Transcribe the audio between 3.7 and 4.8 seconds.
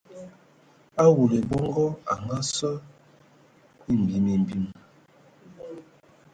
mimbean mimbean.